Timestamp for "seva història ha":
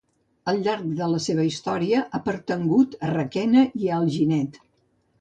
1.25-2.23